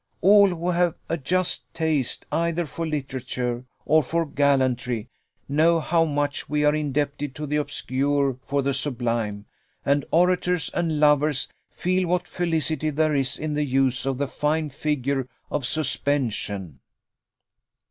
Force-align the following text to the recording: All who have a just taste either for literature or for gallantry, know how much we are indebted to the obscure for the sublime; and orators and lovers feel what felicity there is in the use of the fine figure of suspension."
All 0.21 0.47
who 0.49 0.71
have 0.71 0.95
a 1.09 1.15
just 1.15 1.71
taste 1.75 2.25
either 2.31 2.65
for 2.65 2.87
literature 2.87 3.65
or 3.85 4.01
for 4.01 4.25
gallantry, 4.25 5.07
know 5.47 5.79
how 5.79 6.05
much 6.05 6.49
we 6.49 6.65
are 6.65 6.73
indebted 6.73 7.35
to 7.35 7.45
the 7.45 7.57
obscure 7.57 8.39
for 8.43 8.63
the 8.63 8.73
sublime; 8.73 9.45
and 9.85 10.03
orators 10.09 10.71
and 10.73 10.99
lovers 10.99 11.49
feel 11.69 12.07
what 12.09 12.27
felicity 12.27 12.89
there 12.89 13.13
is 13.13 13.37
in 13.37 13.53
the 13.53 13.63
use 13.63 14.07
of 14.07 14.17
the 14.17 14.27
fine 14.27 14.71
figure 14.71 15.27
of 15.51 15.67
suspension." 15.67 16.79